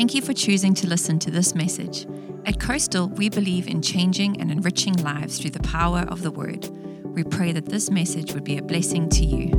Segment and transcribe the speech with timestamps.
[0.00, 2.06] Thank you for choosing to listen to this message.
[2.46, 6.70] At Coastal, we believe in changing and enriching lives through the power of the Word.
[7.04, 9.50] We pray that this message would be a blessing to you.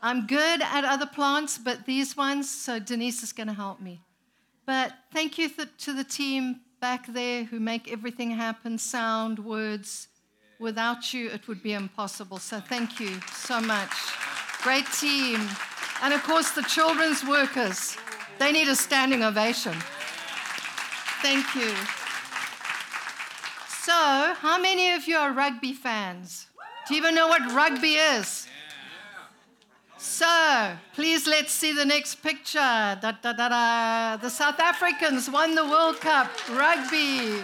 [0.00, 4.02] I'm good at other plants, but these ones, so Denise is going to help me.
[4.66, 10.06] But thank you th- to the team back there who make everything happen sound, words.
[10.58, 12.38] Without you, it would be impossible.
[12.38, 13.92] So thank you so much.
[14.62, 15.40] Great team.
[16.02, 17.96] And of course, the children's workers.
[18.38, 19.74] They need a standing ovation.
[21.22, 21.72] Thank you.
[23.82, 26.48] So, how many of you are rugby fans?
[26.86, 28.48] Do you even know what rugby is?
[29.98, 32.58] So, please let's see the next picture.
[32.58, 34.16] Da, da, da.
[34.16, 37.42] The South Africans won the World Cup rugby.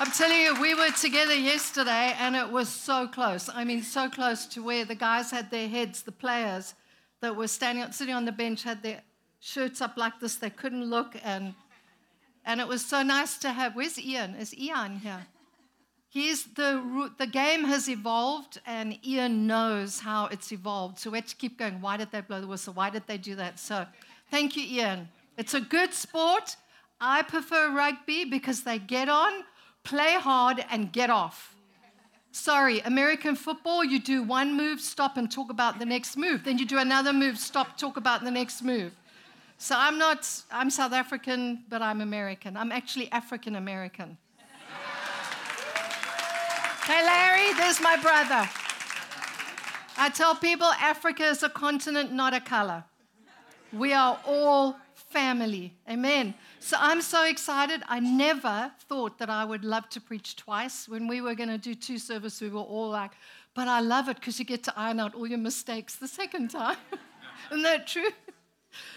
[0.00, 3.48] I'm telling you, we were together yesterday and it was so close.
[3.48, 6.74] I mean, so close to where the guys had their heads, the players
[7.20, 9.02] that were standing, sitting on the bench had their
[9.38, 10.34] shirts up like this.
[10.34, 11.14] They couldn't look.
[11.22, 11.54] And,
[12.44, 13.76] and it was so nice to have.
[13.76, 14.34] Where's Ian?
[14.34, 15.26] Is Ian here?
[16.08, 20.98] He's the, the game has evolved, and Ian knows how it's evolved.
[20.98, 21.80] So we have to keep going.
[21.80, 22.72] Why did they blow the whistle?
[22.74, 23.60] Why did they do that?
[23.60, 23.86] So
[24.30, 25.08] thank you, Ian.
[25.38, 26.56] It's a good sport.
[27.00, 29.44] I prefer rugby because they get on,
[29.84, 31.54] play hard, and get off.
[32.32, 36.42] Sorry, American football, you do one move, stop, and talk about the next move.
[36.42, 38.92] Then you do another move, stop, talk about the next move.
[39.58, 42.56] So I'm not, I'm South African, but I'm American.
[42.56, 44.18] I'm actually African American.
[46.86, 48.48] Hey, Larry, there's my brother.
[49.96, 52.84] I tell people Africa is a continent, not a color.
[53.72, 55.72] We are all family.
[55.88, 56.34] Amen.
[56.64, 57.82] So I'm so excited.
[57.88, 60.88] I never thought that I would love to preach twice.
[60.88, 63.10] When we were going to do two services, we were all like,
[63.52, 66.48] but I love it because you get to iron out all your mistakes the second
[66.48, 66.78] time.
[67.50, 68.08] Isn't that true?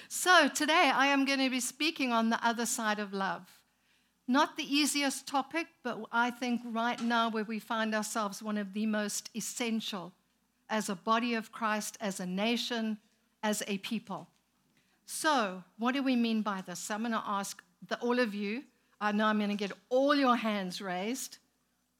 [0.08, 3.46] So today I am going to be speaking on the other side of love.
[4.30, 8.72] Not the easiest topic, but I think right now, where we find ourselves, one of
[8.72, 10.14] the most essential
[10.70, 12.98] as a body of Christ, as a nation,
[13.44, 14.30] as a people.
[15.08, 16.92] So, what do we mean by this?
[16.92, 18.64] I'm going to ask the, all of you.
[19.00, 21.38] I know I'm going to get all your hands raised,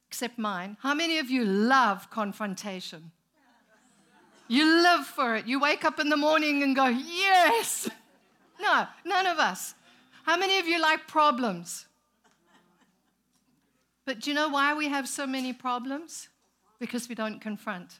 [0.10, 0.76] except mine.
[0.82, 3.12] How many of you love confrontation?
[4.50, 5.48] You live for it.
[5.48, 7.90] You wake up in the morning and go, Yes!
[8.60, 9.74] No, none of us.
[10.24, 11.86] How many of you like problems?
[14.04, 16.28] But do you know why we have so many problems?
[16.78, 18.00] Because we don't confront.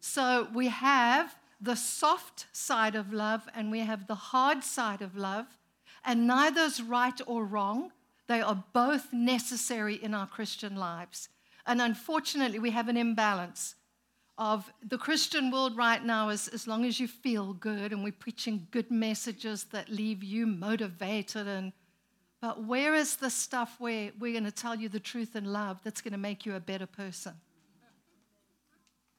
[0.00, 5.16] So we have the soft side of love and we have the hard side of
[5.16, 5.46] love,
[6.04, 7.92] and neither is right or wrong.
[8.26, 11.28] They are both necessary in our Christian lives.
[11.66, 13.74] And unfortunately, we have an imbalance
[14.36, 18.12] of the Christian world right now is as long as you feel good and we're
[18.12, 21.72] preaching good messages that leave you motivated and
[22.40, 25.80] but where is the stuff where we're going to tell you the truth in love
[25.82, 27.32] that's going to make you a better person?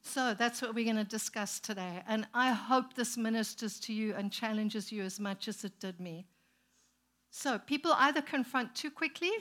[0.07, 2.03] So that's what we're going to discuss today.
[2.07, 5.99] And I hope this ministers to you and challenges you as much as it did
[5.99, 6.27] me.
[7.31, 9.31] So people either confront too quickly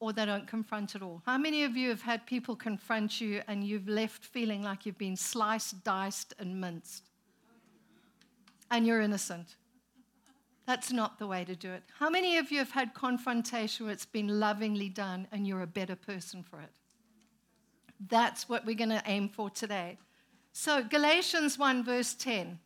[0.00, 1.22] or they don't confront at all.
[1.24, 4.98] How many of you have had people confront you and you've left feeling like you've
[4.98, 7.08] been sliced, diced, and minced?
[8.70, 9.56] And you're innocent.
[10.66, 11.82] That's not the way to do it.
[11.98, 15.66] How many of you have had confrontation where it's been lovingly done and you're a
[15.66, 16.70] better person for it?
[18.08, 19.98] That's what we're going to aim for today.
[20.52, 22.58] So, Galatians 1, verse 10.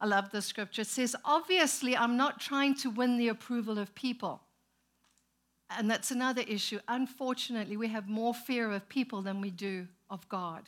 [0.00, 0.82] I love the scripture.
[0.82, 4.40] It says, Obviously, I'm not trying to win the approval of people.
[5.76, 6.80] And that's another issue.
[6.88, 10.62] Unfortunately, we have more fear of people than we do of God.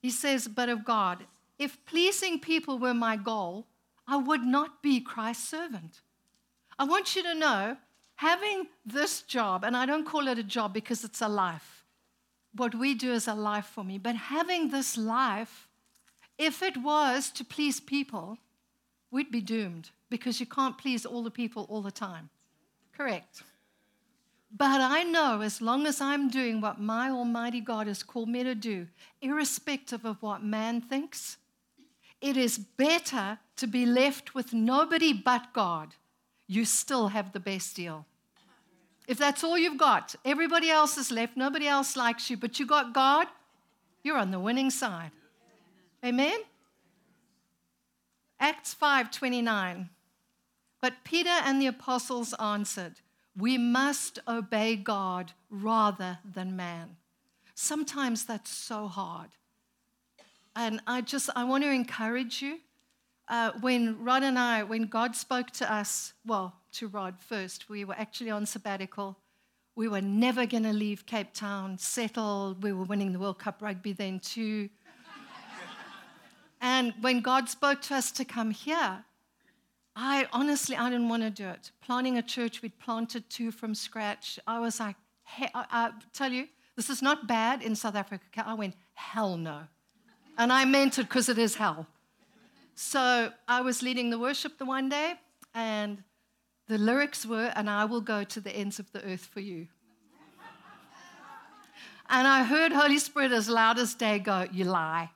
[0.00, 1.24] He says, But of God,
[1.58, 3.66] if pleasing people were my goal,
[4.08, 6.00] I would not be Christ's servant.
[6.78, 7.76] I want you to know
[8.16, 11.75] having this job, and I don't call it a job because it's a life.
[12.56, 15.68] What we do is a life for me, but having this life,
[16.38, 18.38] if it was to please people,
[19.10, 22.30] we'd be doomed because you can't please all the people all the time.
[22.96, 23.42] Correct.
[24.56, 28.42] But I know as long as I'm doing what my Almighty God has called me
[28.44, 28.86] to do,
[29.20, 31.36] irrespective of what man thinks,
[32.20, 35.94] it is better to be left with nobody but God.
[36.46, 38.06] You still have the best deal.
[39.06, 42.66] If that's all you've got, everybody else is left, nobody else likes you, but you
[42.66, 43.28] got God,
[44.02, 45.12] you're on the winning side.
[46.04, 46.40] Amen?
[48.38, 49.90] Acts 5:29.
[50.80, 53.00] But Peter and the apostles answered,
[53.34, 56.96] "We must obey God rather than man."
[57.54, 59.30] Sometimes that's so hard.
[60.54, 62.60] And I just, I want to encourage you.
[63.28, 67.84] Uh, when Rod and I, when God spoke to us, well, to Rod first, we
[67.84, 69.16] were actually on sabbatical.
[69.74, 72.56] We were never going to leave Cape Town, settle.
[72.60, 74.68] We were winning the World Cup rugby then too.
[76.60, 79.04] and when God spoke to us to come here,
[79.96, 81.72] I honestly, I didn't want to do it.
[81.82, 84.38] Planting a church, we'd planted two from scratch.
[84.46, 86.46] I was like, hey, I, I tell you,
[86.76, 88.44] this is not bad in South Africa.
[88.46, 89.62] I went, hell no.
[90.38, 91.86] And I meant it because it is hell.
[92.78, 95.14] So I was leading the worship the one day,
[95.54, 96.04] and
[96.68, 99.68] the lyrics were, and I will go to the ends of the earth for you.
[102.08, 105.10] And I heard Holy Spirit as loud as day go, You lie.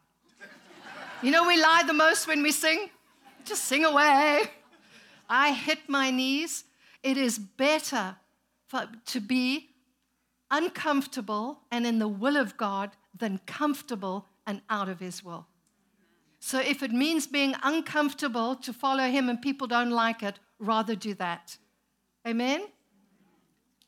[1.22, 2.88] You know, we lie the most when we sing?
[3.44, 4.44] Just sing away.
[5.28, 6.64] I hit my knees.
[7.02, 8.16] It is better
[8.68, 9.68] for, to be
[10.50, 15.46] uncomfortable and in the will of God than comfortable and out of His will.
[16.40, 20.96] So if it means being uncomfortable to follow Him and people don't like it, rather
[20.96, 21.56] do that.
[22.26, 22.62] Amen?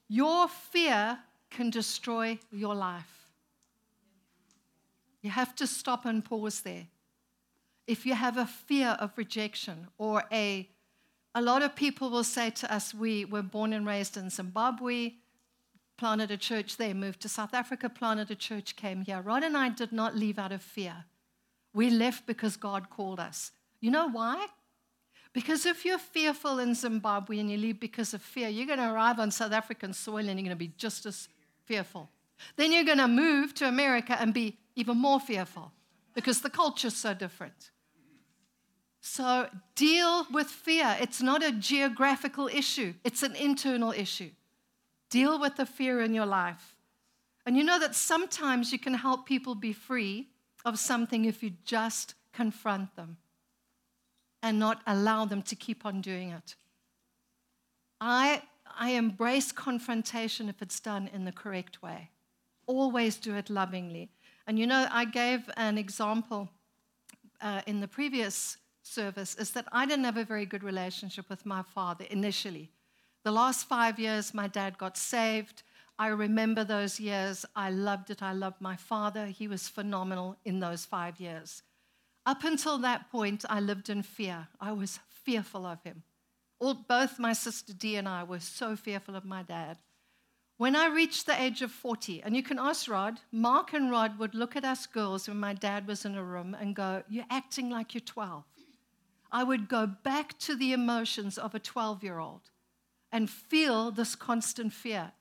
[0.08, 1.18] Your fear
[1.50, 3.30] can destroy your life.
[5.22, 6.86] You have to stop and pause there.
[7.86, 10.68] If you have a fear of rejection or a
[11.34, 15.14] a lot of people will say to us, We were born and raised in Zimbabwe,
[15.96, 19.22] planted a church there, moved to South Africa, planted a church, came here.
[19.22, 21.04] Rod and I did not leave out of fear.
[21.74, 23.52] We left because God called us.
[23.80, 24.46] You know why?
[25.32, 28.92] Because if you're fearful in Zimbabwe and you leave because of fear, you're going to
[28.92, 31.28] arrive on South African soil and you're going to be just as
[31.64, 32.10] fearful.
[32.56, 35.72] Then you're going to move to America and be even more fearful
[36.14, 37.70] because the culture's so different.
[39.00, 40.96] So deal with fear.
[41.00, 44.30] It's not a geographical issue, it's an internal issue.
[45.10, 46.76] Deal with the fear in your life.
[47.44, 50.28] And you know that sometimes you can help people be free
[50.64, 53.16] of something if you just confront them
[54.42, 56.56] and not allow them to keep on doing it.
[58.00, 58.42] I,
[58.78, 62.10] I embrace confrontation if it's done in the correct way.
[62.66, 64.10] Always do it lovingly.
[64.46, 66.48] And you know, I gave an example
[67.40, 71.46] uh, in the previous service is that I didn't have a very good relationship with
[71.46, 72.70] my father initially.
[73.24, 75.62] The last five years, my dad got saved.
[76.02, 77.46] I remember those years.
[77.54, 78.24] I loved it.
[78.24, 79.26] I loved my father.
[79.26, 81.62] He was phenomenal in those five years.
[82.26, 84.48] Up until that point, I lived in fear.
[84.60, 86.02] I was fearful of him.
[86.58, 89.78] All, both my sister Dee and I were so fearful of my dad.
[90.56, 94.18] When I reached the age of 40, and you can ask Rod, Mark and Rod
[94.18, 97.30] would look at us girls when my dad was in a room and go, You're
[97.30, 98.42] acting like you're 12.
[99.30, 102.50] I would go back to the emotions of a 12 year old
[103.12, 105.12] and feel this constant fear.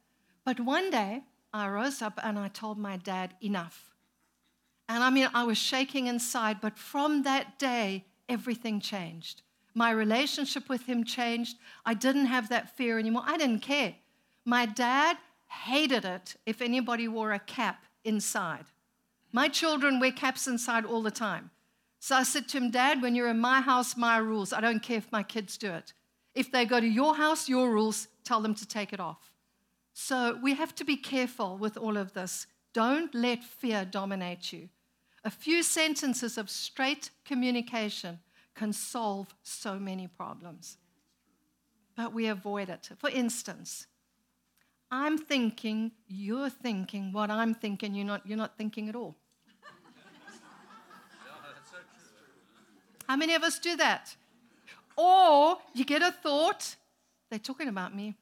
[0.51, 3.93] But one day, I rose up and I told my dad, enough.
[4.89, 9.43] And I mean, I was shaking inside, but from that day, everything changed.
[9.73, 11.55] My relationship with him changed.
[11.85, 13.23] I didn't have that fear anymore.
[13.25, 13.95] I didn't care.
[14.43, 15.15] My dad
[15.47, 18.65] hated it if anybody wore a cap inside.
[19.31, 21.49] My children wear caps inside all the time.
[22.01, 24.51] So I said to him, Dad, when you're in my house, my rules.
[24.51, 25.93] I don't care if my kids do it.
[26.35, 29.30] If they go to your house, your rules, tell them to take it off.
[30.03, 32.47] So we have to be careful with all of this.
[32.73, 34.67] Don't let fear dominate you.
[35.23, 38.17] A few sentences of straight communication
[38.55, 40.77] can solve so many problems.
[41.95, 42.89] But we avoid it.
[42.97, 43.85] For instance,
[44.89, 49.15] I'm thinking, you're thinking what I'm thinking, you're not, you're not thinking at all.
[53.07, 54.15] How many of us do that?
[54.97, 56.75] Or you get a thought,
[57.29, 58.15] they're talking about me.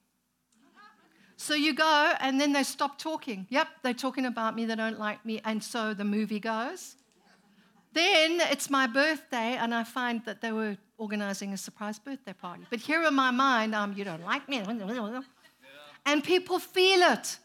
[1.40, 3.46] So you go, and then they stop talking.
[3.48, 5.40] Yep, they're talking about me, they don't like me.
[5.42, 6.96] And so the movie goes.
[7.94, 12.66] Then it's my birthday, and I find that they were organizing a surprise birthday party.
[12.68, 14.62] But here in my mind, um, you don't like me.
[16.04, 17.38] And people feel it.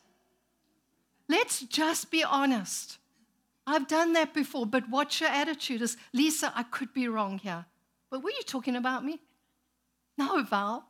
[1.29, 2.97] Let's just be honest.
[3.65, 5.81] I've done that before, but what's your attitude?
[5.81, 7.65] Is Lisa, I could be wrong here.
[8.11, 9.21] But were you talking about me?
[10.17, 10.85] No, Val.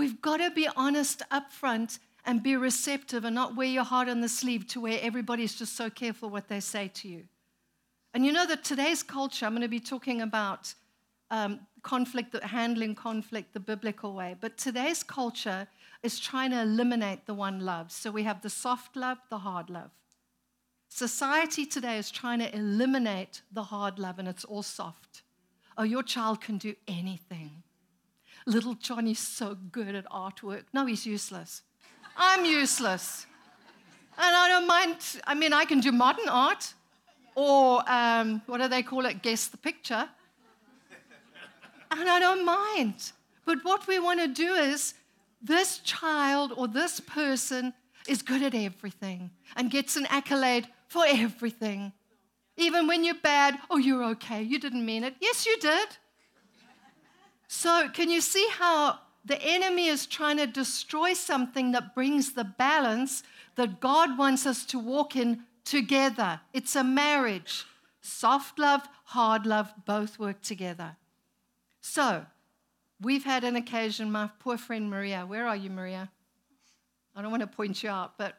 [0.00, 4.08] We've got to be honest up front and be receptive and not wear your heart
[4.08, 7.24] on the sleeve to where everybody's just so careful what they say to you.
[8.14, 10.72] And you know that today's culture, I'm going to be talking about
[11.30, 15.68] um, conflict, handling conflict the biblical way, but today's culture
[16.02, 17.92] is trying to eliminate the one love.
[17.92, 19.90] So we have the soft love, the hard love.
[20.88, 25.24] Society today is trying to eliminate the hard love and it's all soft.
[25.76, 27.64] Oh, your child can do anything.
[28.46, 30.64] Little Johnny's so good at artwork.
[30.72, 31.62] No, he's useless.
[32.16, 33.26] I'm useless.
[34.18, 36.74] And I don't mind, I mean, I can do modern art.
[37.34, 39.22] or um, what do they call it?
[39.22, 40.08] Guess the picture.
[41.90, 43.12] And I don't mind.
[43.44, 44.94] But what we want to do is
[45.42, 47.72] this child or this person
[48.06, 51.92] is good at everything and gets an accolade for everything.
[52.56, 54.42] Even when you're bad, oh, you're okay.
[54.42, 55.14] You didn't mean it.
[55.20, 55.88] Yes, you did.
[57.52, 62.44] So, can you see how the enemy is trying to destroy something that brings the
[62.44, 63.24] balance
[63.56, 66.40] that God wants us to walk in together?
[66.52, 67.64] It's a marriage.
[68.02, 70.94] Soft love, hard love, both work together.
[71.80, 72.24] So,
[73.00, 76.08] we've had an occasion, my poor friend Maria, where are you, Maria?
[77.16, 78.36] I don't want to point you out, but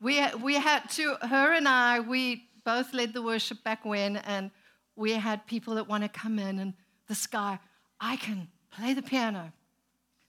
[0.00, 4.52] we, we had to, her and I, we both led the worship back when, and
[4.94, 6.74] we had people that want to come in, and
[7.08, 7.58] this guy,
[8.00, 9.52] I can play the piano.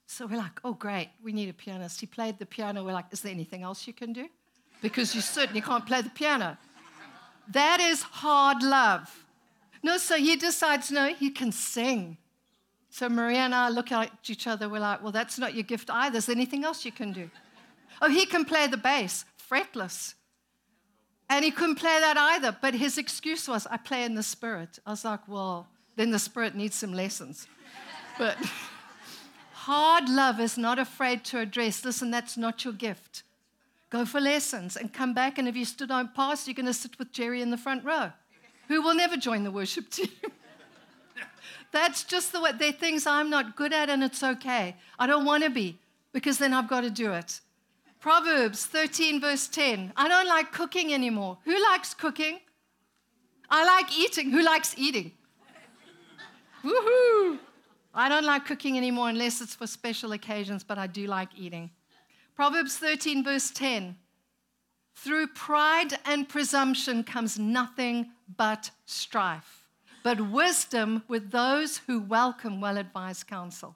[0.05, 2.01] So we're like, oh, great, we need a pianist.
[2.01, 2.83] He played the piano.
[2.83, 4.27] We're like, is there anything else you can do?
[4.81, 6.57] Because you certainly can't play the piano.
[7.47, 9.25] That is hard love.
[9.83, 12.17] No, so he decides, no, he can sing.
[12.89, 14.67] So Maria and I look at each other.
[14.67, 16.17] We're like, well, that's not your gift either.
[16.17, 17.29] Is there anything else you can do?
[18.01, 20.15] Oh, he can play the bass, fretless.
[21.29, 22.55] And he couldn't play that either.
[22.61, 24.79] But his excuse was, I play in the spirit.
[24.85, 27.47] I was like, well, then the spirit needs some lessons.
[28.17, 28.37] But
[29.53, 33.23] hard love is not afraid to address, listen, that's not your gift.
[33.89, 35.37] Go for lessons and come back.
[35.37, 37.83] And if you still don't pass, you're going to sit with Jerry in the front
[37.83, 38.11] row,
[38.67, 40.09] who will never join the worship team.
[41.71, 44.75] that's just the way, they're things I'm not good at, and it's okay.
[44.97, 45.77] I don't want to be,
[46.13, 47.41] because then I've got to do it.
[47.99, 49.93] Proverbs 13, verse 10.
[49.95, 51.37] I don't like cooking anymore.
[51.43, 52.39] Who likes cooking?
[53.49, 54.31] I like eating.
[54.31, 55.11] Who likes eating?
[56.63, 57.39] Woohoo!
[57.93, 61.71] I don't like cooking anymore unless it's for special occasions, but I do like eating.
[62.35, 63.97] Proverbs 13, verse 10.
[64.95, 69.67] Through pride and presumption comes nothing but strife,
[70.03, 73.75] but wisdom with those who welcome well advised counsel.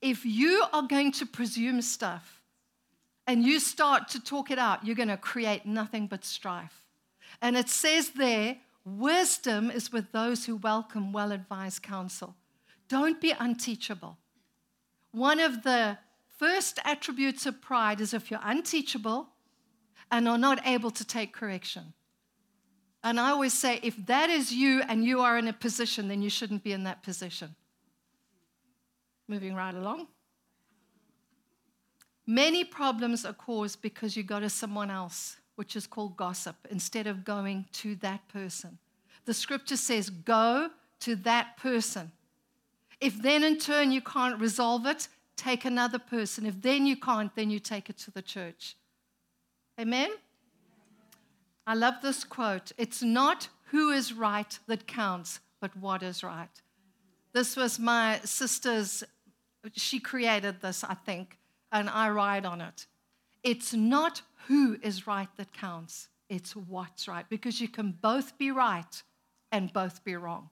[0.00, 2.42] If you are going to presume stuff,
[3.26, 6.86] and you start to talk it out, you're going to create nothing but strife.
[7.40, 12.34] And it says there, wisdom is with those who welcome well advised counsel.
[12.88, 14.18] Don't be unteachable.
[15.12, 15.98] One of the
[16.38, 19.28] first attributes of pride is if you're unteachable
[20.10, 21.92] and are not able to take correction.
[23.02, 26.22] And I always say, if that is you and you are in a position, then
[26.22, 27.54] you shouldn't be in that position.
[29.28, 30.08] Moving right along.
[32.26, 37.06] Many problems are caused because you go to someone else, which is called gossip, instead
[37.06, 38.78] of going to that person.
[39.26, 42.10] The scripture says, go to that person.
[43.00, 46.46] If then in turn you can't resolve it, take another person.
[46.46, 48.76] If then you can't, then you take it to the church.
[49.80, 50.10] Amen?
[51.66, 52.72] I love this quote.
[52.78, 56.48] It's not who is right that counts, but what is right.
[57.32, 59.02] This was my sister's,
[59.72, 61.38] she created this, I think
[61.74, 62.86] and I ride on it.
[63.42, 68.50] It's not who is right that counts, it's what's right, because you can both be
[68.52, 69.02] right
[69.50, 70.50] and both be wrong.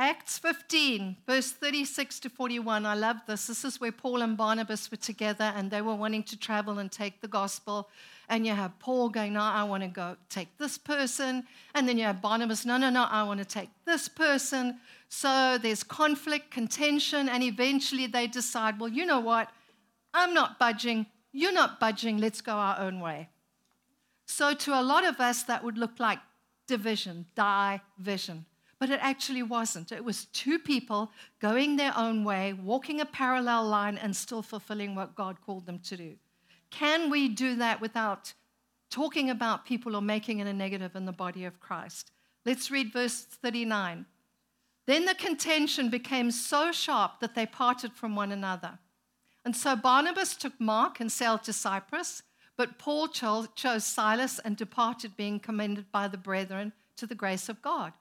[0.00, 2.86] Acts 15, verse 36 to 41.
[2.86, 3.48] I love this.
[3.48, 6.90] This is where Paul and Barnabas were together and they were wanting to travel and
[6.90, 7.88] take the gospel.
[8.28, 11.42] And you have Paul going, No, I want to go take this person.
[11.74, 14.78] And then you have Barnabas, No, no, no, I want to take this person.
[15.08, 19.50] So there's conflict, contention, and eventually they decide, Well, you know what?
[20.14, 21.06] I'm not budging.
[21.32, 22.18] You're not budging.
[22.18, 23.30] Let's go our own way.
[24.26, 26.20] So to a lot of us, that would look like
[26.68, 28.44] division, division.
[28.78, 29.90] But it actually wasn't.
[29.90, 34.94] It was two people going their own way, walking a parallel line, and still fulfilling
[34.94, 36.14] what God called them to do.
[36.70, 38.34] Can we do that without
[38.90, 42.12] talking about people or making it a negative in the body of Christ?
[42.46, 44.06] Let's read verse 39.
[44.86, 48.78] Then the contention became so sharp that they parted from one another.
[49.44, 52.22] And so Barnabas took Mark and sailed to Cyprus,
[52.56, 57.60] but Paul chose Silas and departed, being commended by the brethren to the grace of
[57.60, 57.92] God.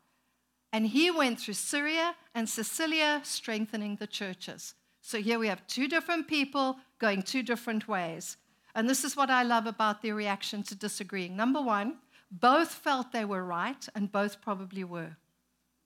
[0.73, 4.75] And he went through Syria and Cilicia, strengthening the churches.
[5.01, 8.37] So here we have two different people going two different ways.
[8.75, 11.35] And this is what I love about their reaction to disagreeing.
[11.35, 11.97] Number one,
[12.29, 15.15] both felt they were right, and both probably were.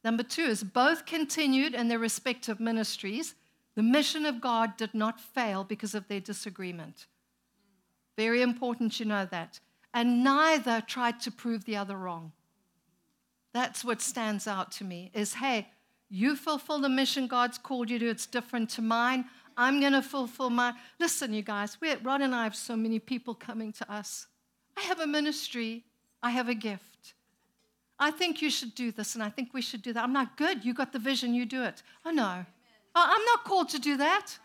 [0.04, 3.36] Number two is both continued in their respective ministries.
[3.76, 7.06] The mission of God did not fail because of their disagreement.
[8.18, 9.60] Very important you know that.
[9.94, 12.32] And neither tried to prove the other wrong.
[13.54, 15.68] That's what stands out to me is hey,
[16.10, 19.26] you fulfill the mission God's called you to, it's different to mine.
[19.58, 20.74] I'm going to fulfill my.
[21.00, 24.28] Listen, you guys, we Rod and I have so many people coming to us.
[24.78, 25.84] I have a ministry.
[26.24, 27.14] I have a gift.
[28.00, 30.04] I think you should do this and I think we should do that.
[30.04, 30.66] I'm not good.
[30.66, 31.84] You got the vision, you do it.
[32.06, 32.46] Oh, no.
[32.96, 34.38] Oh, I'm not called to do that.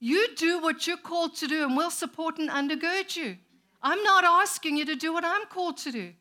[0.00, 3.36] You do what you're called to do and we'll support and undergird you.
[3.80, 6.12] I'm not asking you to do what I'm called to do.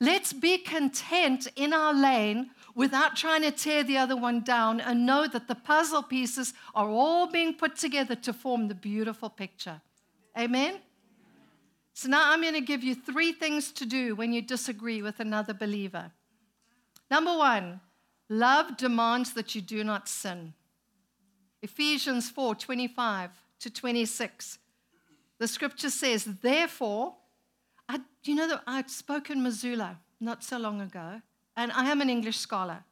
[0.00, 5.04] Let's be content in our lane without trying to tear the other one down and
[5.04, 9.82] know that the puzzle pieces are all being put together to form the beautiful picture.
[10.38, 10.80] Amen?
[11.92, 15.20] So now I'm going to give you three things to do when you disagree with
[15.20, 16.10] another believer.
[17.10, 17.80] Number one,
[18.30, 20.54] love demands that you do not sin.
[21.60, 24.58] Ephesians 4 25 to 26.
[25.38, 27.16] The scripture says, Therefore,
[27.90, 31.20] I, you know that I'd spoken Missoula not so long ago,
[31.56, 32.84] and I am an English scholar.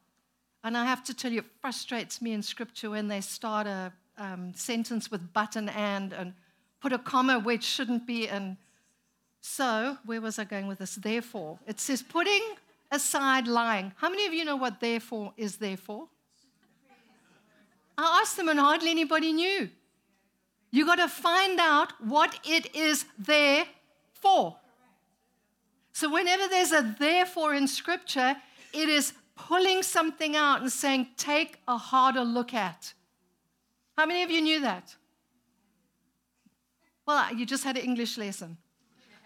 [0.65, 3.93] And I have to tell you, it frustrates me in scripture when they start a
[4.17, 6.33] um, sentence with but and and and
[6.81, 8.29] put a comma where it shouldn't be.
[8.29, 8.57] And
[9.41, 10.97] so, where was I going with this?
[10.97, 12.43] Therefore, it says putting
[12.91, 13.93] aside lying.
[13.99, 16.09] How many of you know what therefore is therefore?
[17.97, 19.71] I asked them, and hardly anybody knew.
[20.73, 23.65] You got to find out what it is there
[24.13, 24.57] for.
[25.99, 28.37] So, whenever there's a therefore in scripture,
[28.73, 32.95] it is pulling something out and saying, take a harder look at.
[33.97, 34.95] How many of you knew that?
[37.05, 38.59] Well, you just had an English lesson.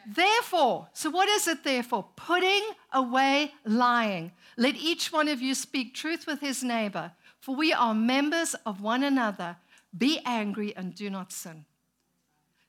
[0.07, 2.07] Therefore, so what is it therefore?
[2.17, 4.33] Putting away lying.
[4.57, 8.81] Let each one of you speak truth with his neighbor, for we are members of
[8.81, 9.57] one another.
[9.95, 11.67] Be angry and do not sin.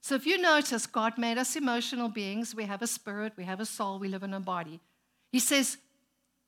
[0.04, 2.54] So if you notice, God made us emotional beings.
[2.54, 4.82] We have a spirit, we have a soul, we live in a body.
[5.32, 5.78] He says,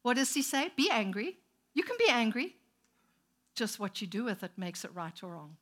[0.01, 0.71] what does he say?
[0.75, 1.37] Be angry.
[1.73, 2.57] You can be angry.
[3.55, 5.55] Just what you do with it makes it right or wrong.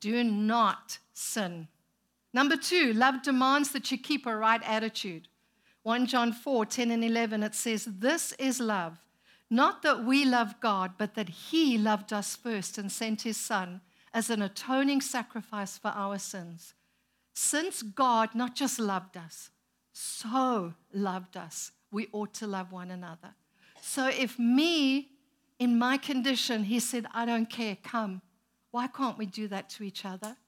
[0.00, 1.68] Do not sin.
[2.34, 5.28] Number two, love demands that you keep a right attitude.
[5.82, 8.98] 1 John 4 10 and 11, it says, This is love
[9.48, 13.80] not that we love God, but that He loved us first and sent His Son
[14.16, 16.72] as an atoning sacrifice for our sins.
[17.34, 19.50] Since God not just loved us,
[19.92, 23.34] so loved us, we ought to love one another.
[23.82, 25.10] So if me,
[25.58, 28.22] in my condition, He said, I don't care, come,
[28.70, 30.38] why can't we do that to each other?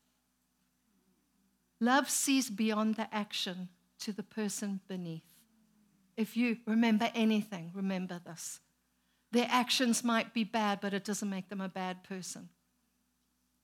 [1.78, 3.68] Love sees beyond the action
[4.00, 5.34] to the person beneath.
[6.16, 8.60] If you remember anything, remember this.
[9.30, 12.48] Their actions might be bad, but it doesn't make them a bad person.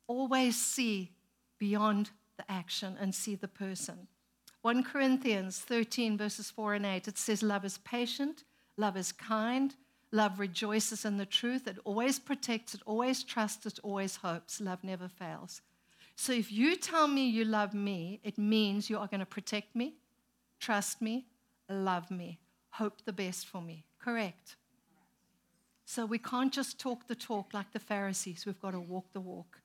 [0.06, 1.12] Always see
[1.58, 4.08] beyond the action and see the person.
[4.62, 8.44] 1 Corinthians 13, verses 4 and 8, it says, Love is patient,
[8.76, 9.74] love is kind,
[10.10, 14.82] love rejoices in the truth, it always protects, it always trusts, it always hopes, love
[14.82, 15.60] never fails.
[16.16, 19.74] So if you tell me you love me, it means you are going to protect
[19.74, 19.96] me,
[20.60, 21.26] trust me,
[21.68, 22.38] love me,
[22.70, 23.84] hope the best for me.
[23.98, 24.56] Correct.
[25.84, 29.20] So we can't just talk the talk like the Pharisees, we've got to walk the
[29.20, 29.60] walk.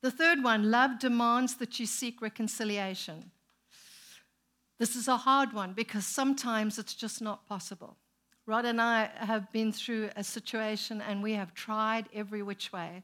[0.00, 3.30] The third one love demands that you seek reconciliation.
[4.78, 7.96] This is a hard one because sometimes it's just not possible.
[8.46, 13.02] Rod and I have been through a situation and we have tried every which way.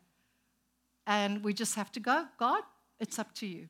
[1.07, 2.63] And we just have to go, God,
[3.01, 3.69] it's up to you.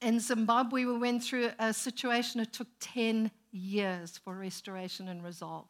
[0.00, 5.66] In Zimbabwe, we went through a situation, it took 10 years for restoration and resolve.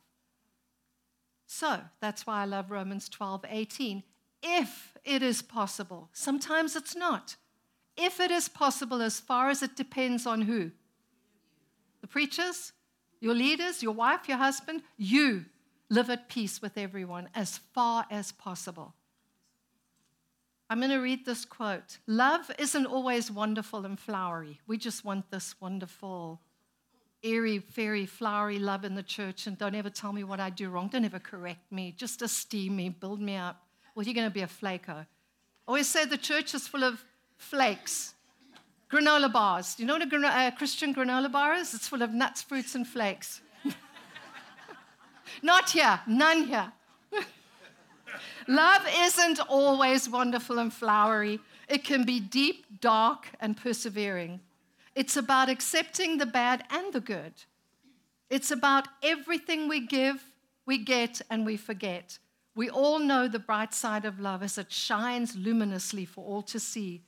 [1.46, 4.04] So that's why I love Romans 12, 18.
[4.42, 7.36] If it is possible, sometimes it's not.
[7.96, 10.70] If it is possible, as far as it depends on who?
[12.00, 12.72] The preachers,
[13.20, 15.44] your leaders, your wife, your husband, you
[15.90, 18.94] live at peace with everyone as far as possible.
[20.70, 24.60] I'm going to read this quote Love isn't always wonderful and flowery.
[24.66, 26.40] We just want this wonderful
[27.22, 30.70] airy, fairy, flowery love in the church and don't ever tell me what I do
[30.70, 30.88] wrong.
[30.88, 31.92] Don't ever correct me.
[31.96, 33.66] Just esteem me, build me up.
[33.94, 35.06] Well, you're going to be a flaker.
[35.66, 37.04] always say the church is full of
[37.36, 38.14] flakes.
[38.90, 39.74] Granola bars.
[39.74, 41.74] Do you know what a gran- uh, Christian granola bar is?
[41.74, 43.40] It's full of nuts, fruits, and flakes.
[45.42, 46.72] Not here, none here.
[48.48, 51.38] Love isn't always wonderful and flowery.
[51.68, 54.40] It can be deep, dark, and persevering.
[54.96, 57.34] It's about accepting the bad and the good.
[58.28, 60.22] It's about everything we give,
[60.66, 62.18] we get, and we forget.
[62.54, 66.58] We all know the bright side of love as it shines luminously for all to
[66.58, 67.02] see.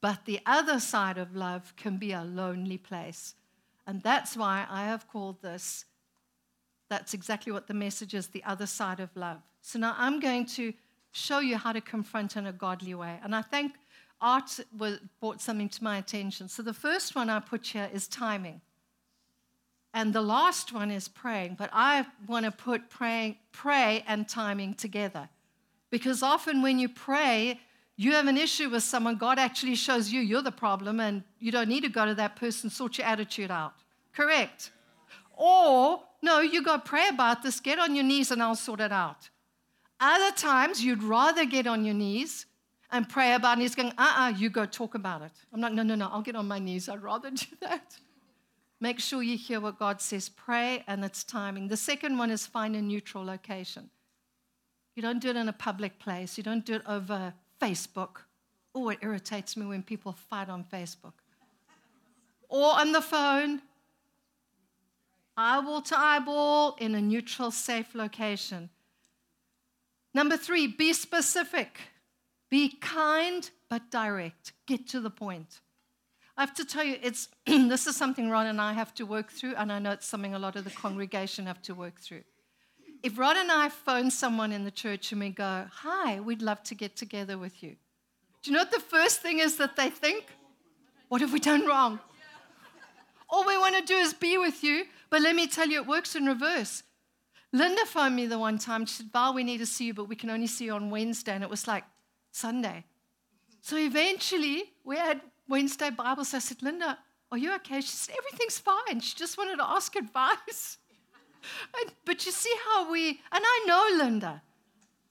[0.00, 3.34] But the other side of love can be a lonely place.
[3.86, 5.84] And that's why I have called this,
[6.88, 9.42] that's exactly what the message is the other side of love.
[9.62, 10.72] So now I'm going to
[11.12, 13.18] show you how to confront in a godly way.
[13.22, 13.74] And I think
[14.20, 14.60] art
[15.20, 16.48] brought something to my attention.
[16.48, 18.60] So the first one I put here is timing.
[19.96, 24.74] And the last one is praying, but I want to put praying, pray and timing
[24.74, 25.30] together.
[25.88, 27.58] Because often when you pray,
[27.96, 31.50] you have an issue with someone, God actually shows you you're the problem, and you
[31.50, 33.72] don't need to go to that person, sort your attitude out.
[34.14, 34.70] Correct.
[35.34, 38.92] Or, no, you go pray about this, get on your knees, and I'll sort it
[38.92, 39.30] out.
[39.98, 42.44] Other times, you'd rather get on your knees
[42.92, 45.32] and pray about it, and he's going, uh uh-uh, uh you go talk about it.
[45.54, 46.86] I'm like, no, no, no, I'll get on my knees.
[46.86, 47.96] I'd rather do that.
[48.80, 50.28] Make sure you hear what God says.
[50.28, 51.68] Pray and it's timing.
[51.68, 53.90] The second one is find a neutral location.
[54.94, 58.22] You don't do it in a public place, you don't do it over Facebook.
[58.74, 61.12] Oh, it irritates me when people fight on Facebook.
[62.48, 63.62] Or on the phone,
[65.36, 68.70] eyeball to eyeball in a neutral, safe location.
[70.14, 71.78] Number three, be specific.
[72.50, 74.52] Be kind but direct.
[74.66, 75.60] Get to the point.
[76.36, 79.30] I have to tell you, it's, this is something Rod and I have to work
[79.30, 82.24] through, and I know it's something a lot of the congregation have to work through.
[83.02, 86.62] If Rod and I phone someone in the church and we go, Hi, we'd love
[86.64, 87.76] to get together with you,
[88.42, 90.26] do you know what the first thing is that they think?
[91.08, 92.00] What have we done wrong?
[93.28, 95.86] All we want to do is be with you, but let me tell you, it
[95.86, 96.82] works in reverse.
[97.52, 98.86] Linda phoned me the one time.
[98.86, 100.90] She said, Val, we need to see you, but we can only see you on
[100.90, 101.32] Wednesday.
[101.32, 101.84] And it was like
[102.30, 102.84] Sunday.
[103.62, 106.24] So eventually, we had Wednesday Bible.
[106.24, 106.98] So I said, Linda,
[107.30, 107.80] are you okay?
[107.80, 109.00] She said, everything's fine.
[109.00, 110.78] She just wanted to ask advice.
[111.80, 114.42] and, but you see how we, and I know Linda.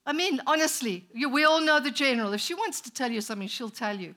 [0.04, 2.32] I mean, honestly, you, we all know the general.
[2.32, 4.14] If she wants to tell you something, she'll tell you.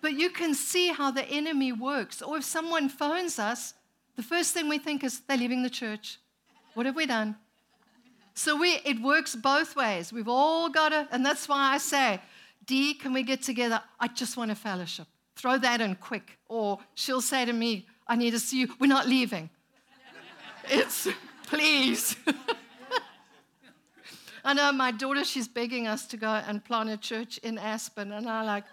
[0.00, 2.22] But you can see how the enemy works.
[2.22, 3.74] Or if someone phones us,
[4.16, 6.18] the first thing we think is, they're leaving the church.
[6.74, 7.36] What have we done?
[8.34, 10.12] So we, it works both ways.
[10.12, 12.20] We've all got to, and that's why I say,
[12.66, 13.82] Dee, can we get together?
[13.98, 15.06] I just want a fellowship.
[15.36, 16.38] Throw that in quick.
[16.48, 18.74] Or she'll say to me, I need to see you.
[18.78, 19.50] We're not leaving.
[20.68, 21.08] it's,
[21.46, 22.16] please.
[24.44, 28.12] I know my daughter, she's begging us to go and plant a church in Aspen.
[28.12, 28.64] And I'm like,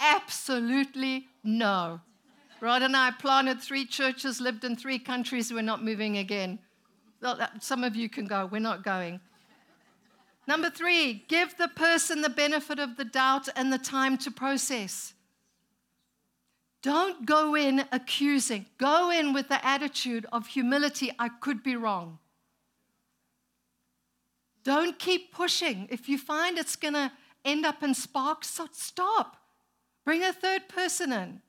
[0.00, 2.00] absolutely no.
[2.60, 5.52] Rod and I planted three churches, lived in three countries.
[5.52, 6.58] We're not moving again.
[7.60, 8.48] Some of you can go.
[8.50, 9.20] We're not going.
[10.46, 15.12] Number three, give the person the benefit of the doubt and the time to process.
[16.82, 18.66] Don't go in accusing.
[18.78, 21.10] Go in with the attitude of humility.
[21.18, 22.18] I could be wrong.
[24.62, 25.88] Don't keep pushing.
[25.90, 27.10] If you find it's going to
[27.44, 29.36] end up in sparks, stop.
[30.04, 31.42] Bring a third person in.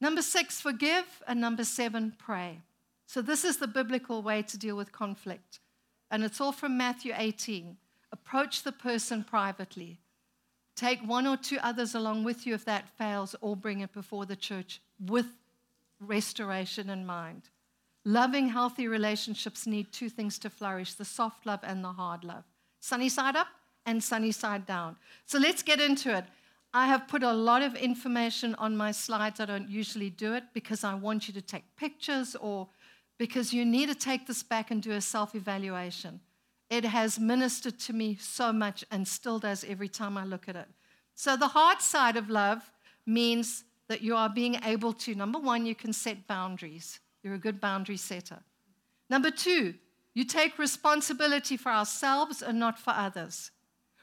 [0.00, 1.22] Number six, forgive.
[1.26, 2.60] And number seven, pray.
[3.06, 5.60] So, this is the biblical way to deal with conflict.
[6.10, 7.76] And it's all from Matthew 18.
[8.12, 9.98] Approach the person privately.
[10.78, 14.26] Take one or two others along with you if that fails, or bring it before
[14.26, 15.26] the church with
[15.98, 17.50] restoration in mind.
[18.04, 22.44] Loving, healthy relationships need two things to flourish the soft love and the hard love.
[22.78, 23.48] Sunny side up
[23.86, 24.94] and sunny side down.
[25.26, 26.26] So let's get into it.
[26.72, 29.40] I have put a lot of information on my slides.
[29.40, 32.68] I don't usually do it because I want you to take pictures or
[33.18, 36.20] because you need to take this back and do a self evaluation.
[36.70, 40.56] It has ministered to me so much and still does every time I look at
[40.56, 40.68] it.
[41.14, 42.70] So, the hard side of love
[43.06, 47.00] means that you are being able to, number one, you can set boundaries.
[47.22, 48.38] You're a good boundary setter.
[49.10, 49.74] Number two,
[50.14, 53.50] you take responsibility for ourselves and not for others.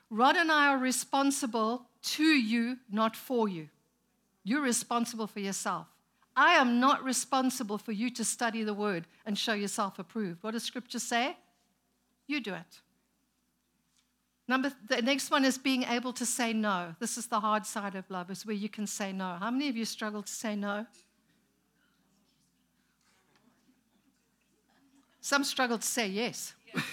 [0.10, 3.70] Rod and I are responsible to you, not for you.
[4.44, 5.88] You're responsible for yourself.
[6.36, 10.44] I am not responsible for you to study the word and show yourself approved.
[10.44, 11.38] What does scripture say?
[12.28, 12.82] You do it.
[14.48, 16.96] Number the next one is being able to say no.
[17.00, 19.38] This is the hard side of love, is where you can say no.
[19.40, 20.86] How many of you struggle to say no?
[25.20, 26.54] Some struggle to say yes.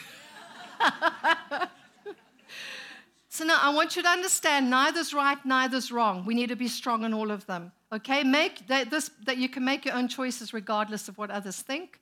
[3.28, 6.24] so now I want you to understand neither's right, neither's wrong.
[6.24, 7.72] We need to be strong in all of them.
[7.92, 11.60] Okay, make that, this, that you can make your own choices regardless of what others
[11.60, 12.00] think.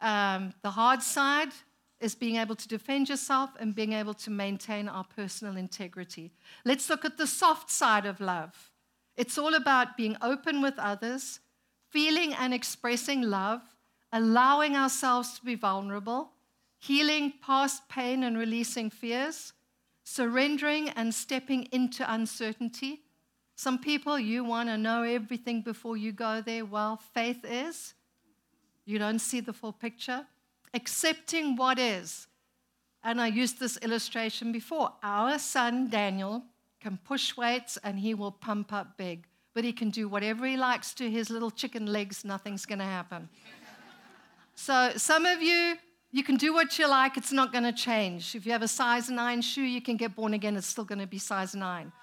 [0.00, 1.50] Um, the hard side
[2.04, 6.30] is being able to defend yourself and being able to maintain our personal integrity.
[6.64, 8.70] Let's look at the soft side of love.
[9.16, 11.40] It's all about being open with others,
[11.90, 13.62] feeling and expressing love,
[14.12, 16.30] allowing ourselves to be vulnerable,
[16.78, 19.52] healing past pain and releasing fears,
[20.04, 23.04] surrendering and stepping into uncertainty
[23.56, 26.64] some people, you want to know everything before you go there.
[26.64, 27.94] Well, faith is
[28.84, 30.26] you don't see the full picture.
[30.74, 32.26] Accepting what is.
[33.04, 34.92] And I used this illustration before.
[35.02, 36.42] Our son, Daniel,
[36.80, 40.56] can push weights and he will pump up big, but he can do whatever he
[40.56, 43.28] likes to his little chicken legs, nothing's going to happen.
[44.56, 45.74] So, some of you,
[46.12, 48.36] you can do what you like, it's not going to change.
[48.36, 51.00] If you have a size 9 shoe, you can get born again, it's still going
[51.00, 51.90] to be size 9.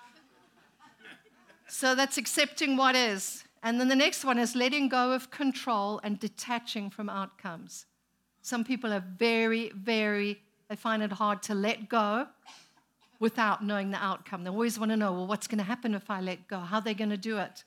[1.69, 3.45] So, that's accepting what is.
[3.63, 7.85] And then the next one is letting go of control and detaching from outcomes.
[8.41, 12.27] Some people are very, very, they find it hard to let go
[13.19, 14.43] without knowing the outcome.
[14.43, 16.59] They always want to know, well, what's going to happen if I let go?
[16.59, 17.63] How are they going to do it?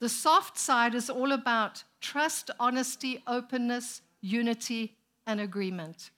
[0.00, 6.10] The soft side is all about trust, honesty, openness, unity, and agreement.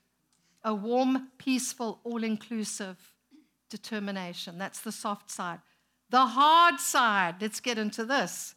[0.63, 3.13] A warm, peaceful, all inclusive
[3.69, 4.57] determination.
[4.57, 5.59] That's the soft side.
[6.09, 8.55] The hard side, let's get into this.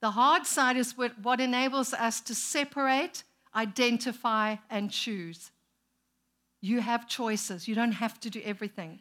[0.00, 5.50] The hard side is what enables us to separate, identify, and choose.
[6.60, 7.66] You have choices.
[7.66, 9.00] You don't have to do everything.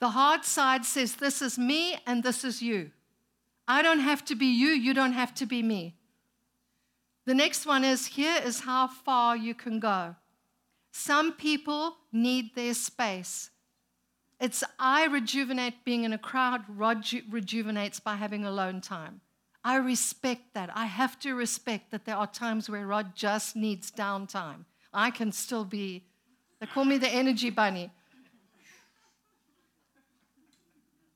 [0.00, 2.90] The hard side says, This is me and this is you.
[3.68, 5.94] I don't have to be you, you don't have to be me.
[7.26, 10.16] The next one is here is how far you can go.
[10.90, 13.50] Some people need their space.
[14.40, 19.20] It's I rejuvenate being in a crowd, Rod rejuvenates by having alone time.
[19.62, 20.70] I respect that.
[20.74, 24.64] I have to respect that there are times where Rod just needs downtime.
[24.92, 26.04] I can still be,
[26.60, 27.90] they call me the energy bunny.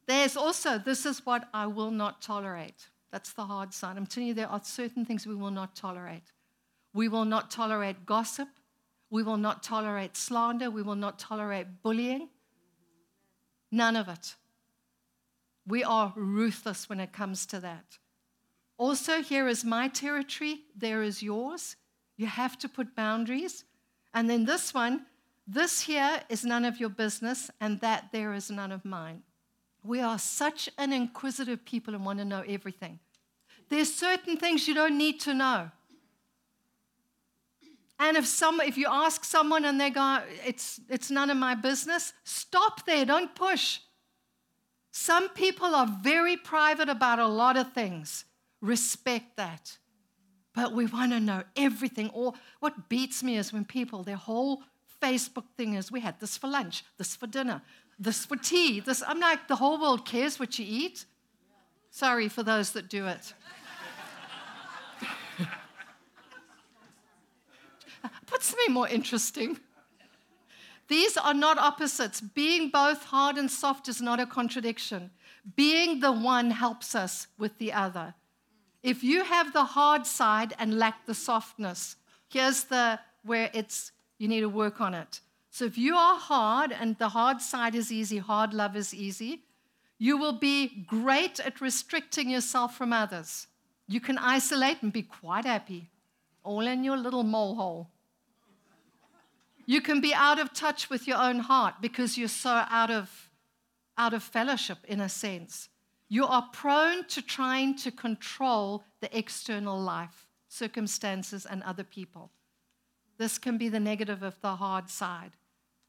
[0.06, 2.88] There's also, this is what I will not tolerate.
[3.10, 3.96] That's the hard side.
[3.96, 6.32] I'm telling you, there are certain things we will not tolerate.
[6.92, 8.48] We will not tolerate gossip.
[9.08, 10.70] We will not tolerate slander.
[10.70, 12.28] We will not tolerate bullying.
[13.70, 14.34] None of it.
[15.66, 17.98] We are ruthless when it comes to that.
[18.76, 21.76] Also, here is my territory, there is yours.
[22.16, 23.64] You have to put boundaries.
[24.12, 25.06] And then this one,
[25.46, 29.22] this here is none of your business, and that there is none of mine.
[29.82, 32.98] We are such an inquisitive people and want to know everything.
[33.68, 35.70] There's certain things you don't need to know.
[37.98, 41.54] And if some if you ask someone and they go, it's it's none of my
[41.54, 43.80] business, stop there, don't push.
[44.90, 48.24] Some people are very private about a lot of things
[48.64, 49.78] respect that.
[50.54, 52.10] But we want to know everything.
[52.10, 54.62] Or what beats me is when people, their whole
[55.02, 57.60] Facebook thing is we had this for lunch, this for dinner,
[57.98, 58.80] this for tea.
[58.80, 61.04] This I'm like, the whole world cares what you eat.
[61.90, 63.34] Sorry for those that do it.
[68.26, 69.60] Put something more interesting.
[70.88, 72.20] These are not opposites.
[72.20, 75.10] Being both hard and soft is not a contradiction.
[75.56, 78.14] Being the one helps us with the other.
[78.84, 81.96] If you have the hard side and lack the softness,
[82.28, 85.20] here's the where it's you need to work on it.
[85.50, 89.44] So if you are hard and the hard side is easy, hard love is easy,
[89.98, 93.46] you will be great at restricting yourself from others.
[93.88, 95.88] You can isolate and be quite happy,
[96.42, 97.88] all in your little mole hole.
[99.64, 103.30] You can be out of touch with your own heart because you're so out of,
[103.96, 105.70] out of fellowship in a sense.
[106.08, 112.30] You are prone to trying to control the external life, circumstances, and other people.
[113.18, 115.32] This can be the negative of the hard side.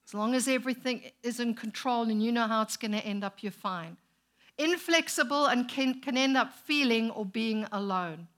[0.06, 3.24] As long as everything is in control and you know how it's going to end
[3.24, 3.96] up, you're fine.
[4.56, 8.28] Inflexible and can, can end up feeling or being alone.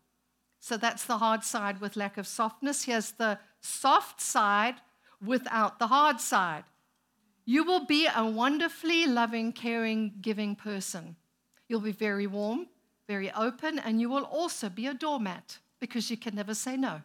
[0.58, 2.84] So that's the hard side with lack of softness.
[2.84, 4.76] Here's the soft side
[5.24, 6.64] without the hard side.
[7.44, 11.16] You will be a wonderfully loving, caring, giving person.
[11.68, 12.66] You'll be very warm,
[13.06, 17.02] very open, and you will also be a doormat because you can never say no.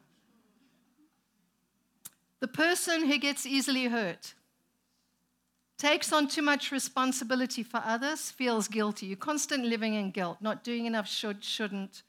[2.39, 4.33] The person who gets easily hurt
[5.77, 9.07] takes on too much responsibility for others, feels guilty.
[9.07, 12.03] You're constantly living in guilt, not doing enough, should, shouldn't,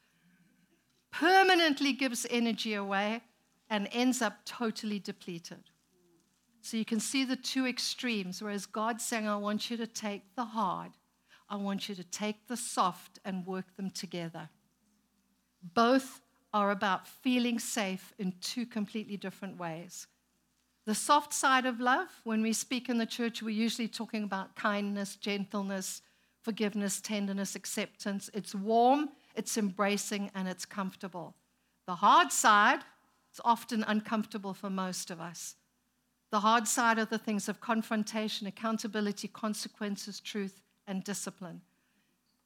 [1.11, 3.21] permanently gives energy away
[3.69, 5.63] and ends up totally depleted.
[6.61, 10.23] So you can see the two extremes, whereas God's saying, I want you to take
[10.35, 10.91] the hard
[11.49, 14.49] I want you to take the soft and work them together.
[15.73, 16.21] Both
[16.53, 20.07] are about feeling safe in two completely different ways.
[20.85, 24.55] The soft side of love, when we speak in the church, we're usually talking about
[24.55, 26.01] kindness, gentleness,
[26.41, 28.29] forgiveness, tenderness, acceptance.
[28.33, 31.35] It's warm, it's embracing, and it's comfortable.
[31.87, 32.81] The hard side
[33.33, 35.55] is often uncomfortable for most of us.
[36.31, 41.61] The hard side are the things of confrontation, accountability, consequences, truth, and discipline.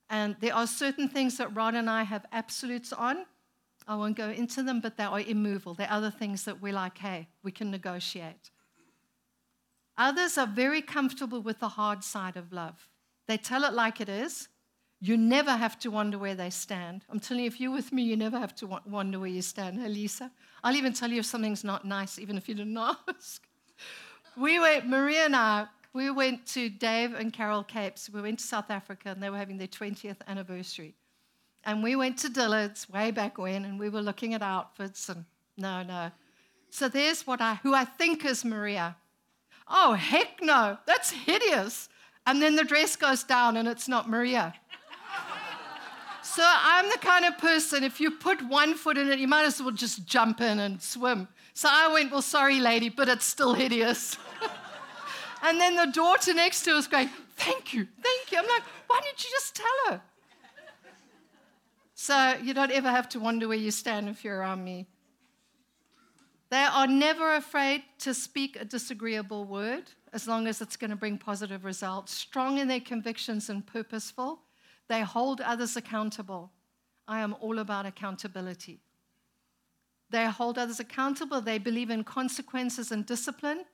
[0.09, 3.25] And there are certain things that Rod and I have absolutes on.
[3.87, 5.73] I won't go into them, but they are immovable.
[5.73, 8.51] There are other things that we're like, hey, we can negotiate.
[9.97, 12.87] Others are very comfortable with the hard side of love.
[13.27, 14.47] They tell it like it is.
[15.01, 17.05] You never have to wonder where they stand.
[17.09, 19.79] I'm telling you, if you're with me, you never have to wonder where you stand.
[19.79, 20.31] Hey, Lisa?
[20.63, 22.77] I'll even tell you if something's not nice, even if you didn't
[23.17, 23.47] ask.
[24.37, 28.09] We went, Maria and I, we went to Dave and Carol Capes.
[28.09, 30.95] We went to South Africa and they were having their 20th anniversary.
[31.63, 35.25] And we went to Dillard's way back when and we were looking at outfits and
[35.57, 36.11] no, no.
[36.69, 38.95] So there's what I, who I think is Maria.
[39.67, 41.89] Oh, heck no, that's hideous.
[42.25, 44.53] And then the dress goes down and it's not Maria.
[46.21, 49.45] So I'm the kind of person, if you put one foot in it, you might
[49.45, 51.27] as well just jump in and swim.
[51.55, 54.15] So I went, Well, sorry, lady, but it's still hideous.
[55.43, 58.37] and then the daughter next to us going, Thank you, thank you.
[58.37, 60.01] I'm like, Why didn't you just tell her?
[61.93, 64.87] So you don't ever have to wonder where you stand if you're around me.
[66.49, 70.95] They are never afraid to speak a disagreeable word as long as it's going to
[70.95, 72.13] bring positive results.
[72.13, 74.39] Strong in their convictions and purposeful.
[74.87, 76.51] They hold others accountable.
[77.07, 78.79] I am all about accountability.
[80.09, 81.41] They hold others accountable.
[81.41, 83.65] They believe in consequences and discipline.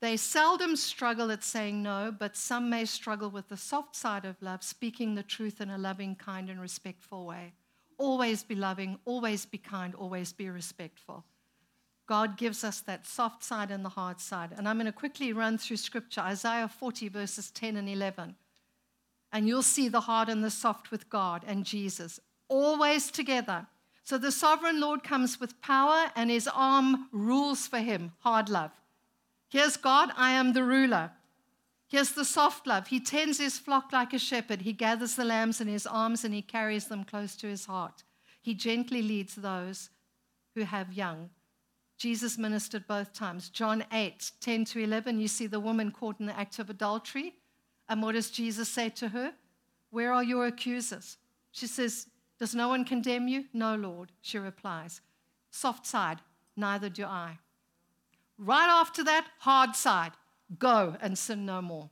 [0.00, 4.40] They seldom struggle at saying no, but some may struggle with the soft side of
[4.40, 7.52] love, speaking the truth in a loving, kind, and respectful way.
[7.98, 11.24] Always be loving, always be kind, always be respectful.
[12.06, 14.54] God gives us that soft side and the hard side.
[14.56, 18.34] And I'm going to quickly run through scripture Isaiah 40, verses 10 and 11
[19.32, 23.66] and you'll see the hard and the soft with God and Jesus, always together.
[24.02, 28.72] So the sovereign Lord comes with power, and his arm rules for him hard love.
[29.50, 31.10] Here's God, I am the ruler.
[31.88, 32.86] Here's the soft love.
[32.86, 34.62] He tends his flock like a shepherd.
[34.62, 38.04] He gathers the lambs in his arms and he carries them close to his heart.
[38.40, 39.90] He gently leads those
[40.54, 41.30] who have young.
[41.98, 43.48] Jesus ministered both times.
[43.48, 47.34] John 8, 10 to 11, you see the woman caught in the act of adultery.
[47.88, 49.32] And what does Jesus say to her?
[49.90, 51.18] Where are your accusers?
[51.50, 52.06] She says,
[52.38, 53.46] Does no one condemn you?
[53.52, 54.12] No, Lord.
[54.22, 55.00] She replies,
[55.50, 56.20] Soft side,
[56.56, 57.38] neither do I.
[58.42, 60.12] Right after that, hard side,
[60.58, 61.90] go and sin no more.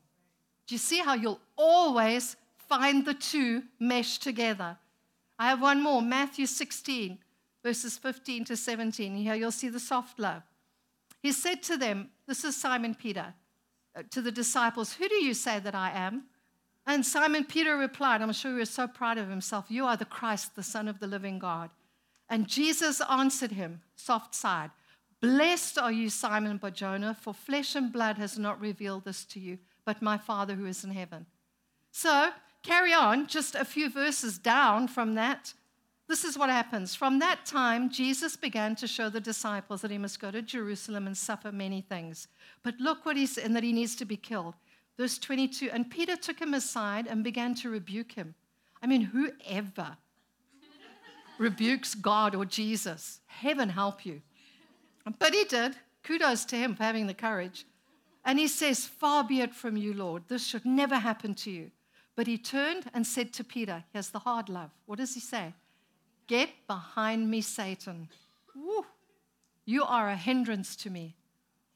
[0.66, 4.78] Do you see how you'll always find the two mesh together?
[5.38, 7.18] I have one more Matthew 16,
[7.62, 9.16] verses 15 to 17.
[9.16, 10.42] Here you'll see the soft love.
[11.20, 13.34] He said to them, This is Simon Peter
[13.94, 16.24] uh, to the disciples, Who do you say that I am?
[16.86, 20.06] And Simon Peter replied, I'm sure he was so proud of himself, You are the
[20.06, 21.68] Christ, the Son of the living God.
[22.30, 24.70] And Jesus answered him, soft side,
[25.20, 29.58] Blessed are you, Simon Barjona, for flesh and blood has not revealed this to you,
[29.84, 31.26] but my Father who is in heaven.
[31.90, 32.30] So,
[32.62, 35.54] carry on, just a few verses down from that.
[36.06, 36.94] This is what happens.
[36.94, 41.06] From that time, Jesus began to show the disciples that he must go to Jerusalem
[41.06, 42.28] and suffer many things.
[42.62, 44.54] But look what he's, and that he needs to be killed.
[44.96, 48.34] Verse 22 And Peter took him aside and began to rebuke him.
[48.82, 49.96] I mean, whoever
[51.38, 54.22] rebukes God or Jesus, heaven help you.
[55.18, 55.76] But he did.
[56.02, 57.66] Kudos to him for having the courage.
[58.24, 60.24] And he says, Far be it from you, Lord.
[60.28, 61.70] This should never happen to you.
[62.16, 64.70] But he turned and said to Peter, Here's the hard love.
[64.86, 65.54] What does he say?
[66.26, 68.08] Get behind me, Satan.
[68.54, 68.84] Woo.
[69.64, 71.14] You are a hindrance to me.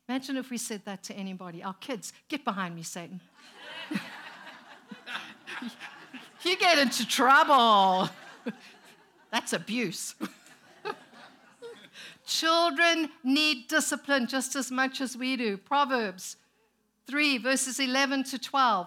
[0.08, 1.62] Imagine if we said that to anybody.
[1.62, 3.20] Our kids, get behind me, Satan.
[6.42, 8.10] you get into trouble.
[9.30, 10.14] That's abuse.
[12.32, 15.58] Children need discipline just as much as we do.
[15.58, 16.36] Proverbs
[17.06, 18.86] 3, verses 11 to 12.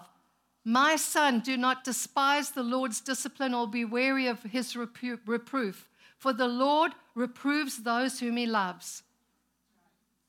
[0.64, 6.32] My son, do not despise the Lord's discipline or be weary of his reproof, for
[6.32, 9.04] the Lord reproves those whom he loves.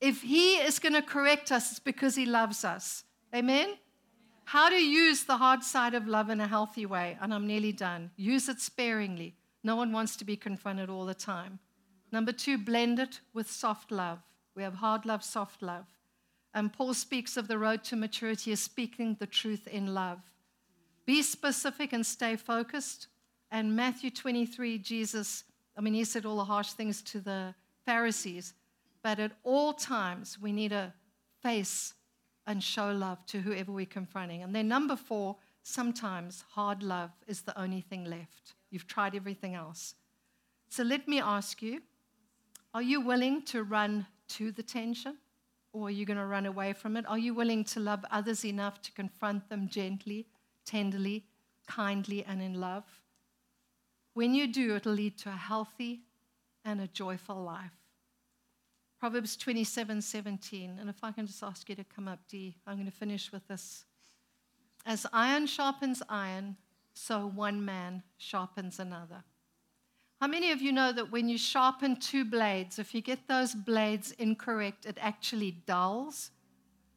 [0.00, 3.02] If he is going to correct us, it's because he loves us.
[3.34, 3.74] Amen?
[4.44, 7.18] How to use the hard side of love in a healthy way.
[7.20, 8.12] And I'm nearly done.
[8.16, 9.34] Use it sparingly.
[9.64, 11.58] No one wants to be confronted all the time.
[12.10, 14.20] Number two, blend it with soft love.
[14.54, 15.86] We have hard love, soft love.
[16.54, 20.20] And Paul speaks of the road to maturity as speaking the truth in love.
[21.06, 23.08] Be specific and stay focused.
[23.50, 25.44] And Matthew 23, Jesus,
[25.76, 27.54] I mean, he said all the harsh things to the
[27.86, 28.54] Pharisees,
[29.02, 30.92] but at all times we need to
[31.42, 31.94] face
[32.46, 34.42] and show love to whoever we're confronting.
[34.42, 38.54] And then number four, sometimes hard love is the only thing left.
[38.70, 39.94] You've tried everything else.
[40.68, 41.80] So let me ask you
[42.74, 45.16] are you willing to run to the tension?
[45.72, 47.06] or are you going to run away from it?
[47.06, 50.26] Are you willing to love others enough to confront them gently,
[50.64, 51.24] tenderly,
[51.66, 52.84] kindly, and in love?
[54.14, 56.00] When you do, it'll lead to a healthy
[56.64, 57.76] and a joyful life.
[58.98, 60.78] Proverbs 27 17.
[60.80, 62.18] And if I can just ask you to come up,
[62.66, 63.84] I'm going to finish with this.
[64.84, 66.56] As iron sharpens iron,
[66.94, 69.22] so one man sharpens another.
[70.20, 73.54] How many of you know that when you sharpen two blades, if you get those
[73.54, 76.32] blades incorrect, it actually dulls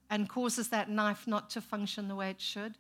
[0.10, 2.78] and causes that knife not to function the way it should?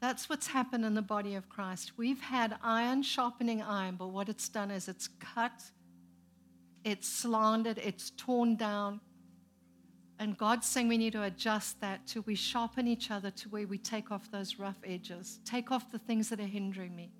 [0.00, 1.92] That's what's happened in the body of Christ.
[1.96, 5.62] We've had iron sharpening iron, but what it's done is it's cut,
[6.84, 9.00] it's slandered, it's torn down.
[10.18, 13.66] And God's saying we need to adjust that to we sharpen each other to where
[13.66, 17.10] we take off those rough edges, take off the things that are hindering me,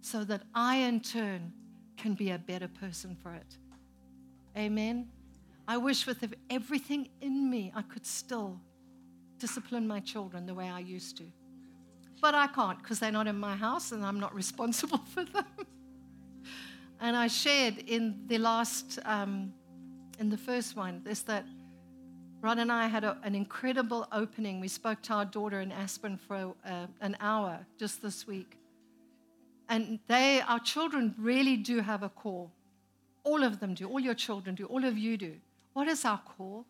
[0.00, 1.52] so that I in turn
[1.96, 3.56] can be a better person for it.
[4.56, 5.08] Amen.
[5.66, 8.60] I wish with everything in me I could still
[9.38, 11.24] discipline my children the way I used to.
[12.20, 15.44] But I can't because they're not in my house and I'm not responsible for them.
[17.00, 19.52] and I shared in the last, um,
[20.18, 21.44] in the first one, is that
[22.40, 24.60] Rod and I had a, an incredible opening.
[24.60, 28.57] We spoke to our daughter in Aspen for uh, an hour just this week.
[29.68, 32.50] And they, our children really do have a call.
[33.24, 33.88] All of them do.
[33.88, 34.64] All your children do.
[34.66, 35.34] All of you do.
[35.74, 36.64] What is our call?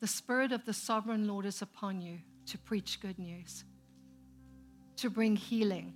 [0.00, 3.64] The Spirit of the Sovereign Lord is upon you to preach good news
[4.98, 5.94] to bring healing,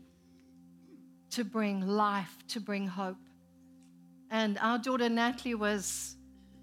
[1.31, 3.17] to bring life, to bring hope.
[4.31, 6.17] And our daughter Natalie was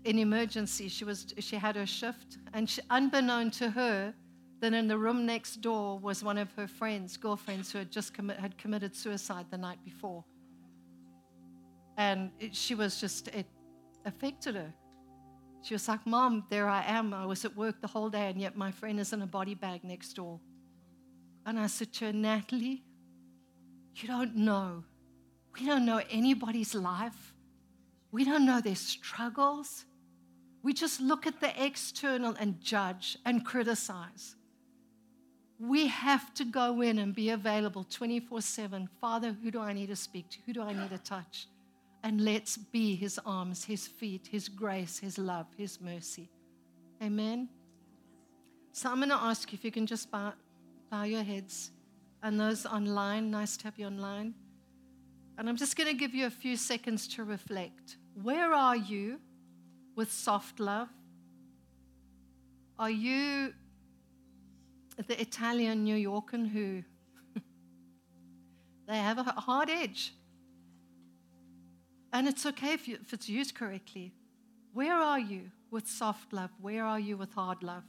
[0.06, 0.88] in emergency.
[0.88, 4.14] She, was, she had her shift, and she, unbeknown to her,
[4.60, 8.16] then in the room next door was one of her friends, girlfriends, who had just
[8.18, 10.26] had committed suicide the night before.
[11.98, 13.46] And it, she was just, it
[14.06, 14.74] affected her.
[15.62, 17.14] She was like, Mom, there I am.
[17.14, 19.56] I was at work the whole day, and yet my friend is in a body
[19.56, 20.40] bag next door.
[21.46, 22.84] And I said to her, Natalie,
[23.96, 24.84] you don't know.
[25.54, 27.34] We don't know anybody's life.
[28.12, 29.86] We don't know their struggles.
[30.64, 34.36] We just look at the external and judge and criticize.
[35.60, 38.90] We have to go in and be available 24 7.
[39.02, 40.38] Father, who do I need to speak to?
[40.46, 41.48] Who do I need to touch?
[42.04, 46.30] And let's be his arms, his feet, his grace, his love, his mercy.
[47.04, 47.50] Amen.
[48.72, 50.34] So I'm going to ask you if you can just bow,
[50.90, 51.72] bow your heads.
[52.24, 54.34] And those online, nice to have you online.
[55.38, 57.98] And I'm just going to give you a few seconds to reflect.
[58.22, 59.20] Where are you
[59.96, 60.90] with soft love?
[62.78, 63.54] Are you
[65.08, 66.84] the Italian New Yorker who
[68.88, 70.14] they have a hard edge?
[72.12, 74.14] And it's okay if, you, if it's used correctly.
[74.74, 76.50] Where are you with soft love?
[76.62, 77.84] Where are you with hard love?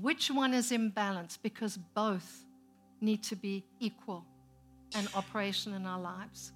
[0.00, 1.38] Which one is imbalanced?
[1.42, 2.44] Because both
[3.00, 4.24] need to be equal
[4.94, 6.52] and operation in our lives.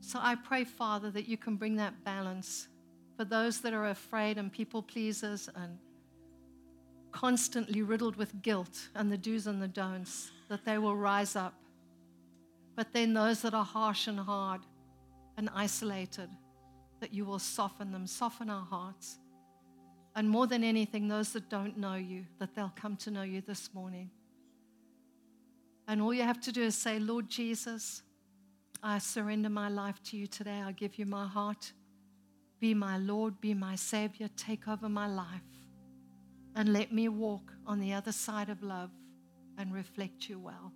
[0.00, 2.68] So I pray, Father, that you can bring that balance
[3.16, 5.78] for those that are afraid and people pleasers and
[7.12, 11.54] constantly riddled with guilt and the do's and the don'ts, that they will rise up.
[12.76, 14.62] But then those that are harsh and hard
[15.36, 16.28] and isolated,
[17.00, 19.18] that you will soften them, soften our hearts.
[20.16, 23.40] And more than anything, those that don't know you, that they'll come to know you
[23.40, 24.10] this morning.
[25.86, 28.02] And all you have to do is say, Lord Jesus,
[28.82, 30.62] I surrender my life to you today.
[30.64, 31.72] I give you my heart.
[32.60, 34.28] Be my Lord, be my Savior.
[34.36, 35.49] Take over my life.
[36.56, 38.90] And let me walk on the other side of love
[39.58, 40.72] and reflect you well.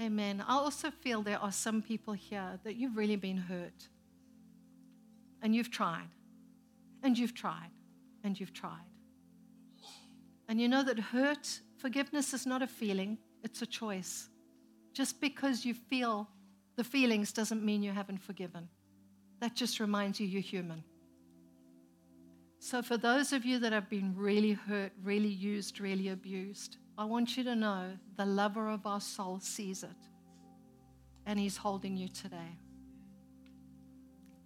[0.00, 0.44] Amen.
[0.46, 3.88] I also feel there are some people here that you've really been hurt.
[5.42, 6.08] And you've tried.
[7.02, 7.70] And you've tried.
[8.24, 8.88] And you've tried.
[10.48, 14.28] And you know that hurt, forgiveness is not a feeling, it's a choice.
[14.92, 16.28] Just because you feel
[16.76, 18.68] the feelings doesn't mean you haven't forgiven.
[19.40, 20.82] That just reminds you you're human.
[22.64, 27.04] So, for those of you that have been really hurt, really used, really abused, I
[27.04, 29.90] want you to know the lover of our soul sees it
[31.26, 32.56] and he's holding you today.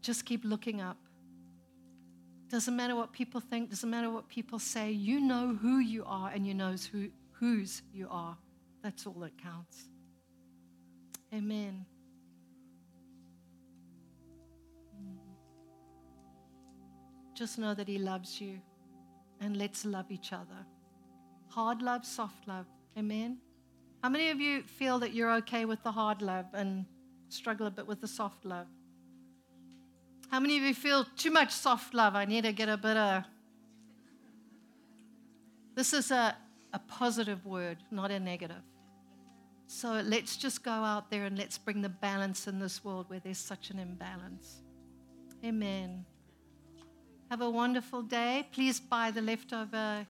[0.00, 0.96] Just keep looking up.
[2.48, 4.90] Doesn't matter what people think, doesn't matter what people say.
[4.90, 8.36] You know who you are and you know who, whose you are.
[8.82, 9.90] That's all that counts.
[11.32, 11.86] Amen.
[17.38, 18.58] Just know that He loves you
[19.40, 20.66] and let's love each other.
[21.46, 22.66] Hard love, soft love.
[22.98, 23.38] Amen.
[24.02, 26.84] How many of you feel that you're okay with the hard love and
[27.28, 28.66] struggle a bit with the soft love?
[30.32, 32.16] How many of you feel too much soft love?
[32.16, 33.22] I need to get a bit of.
[35.76, 36.36] This is a,
[36.72, 38.64] a positive word, not a negative.
[39.68, 43.20] So let's just go out there and let's bring the balance in this world where
[43.20, 44.60] there's such an imbalance.
[45.44, 46.04] Amen.
[47.30, 48.46] Have a wonderful day.
[48.52, 50.06] Please buy the leftover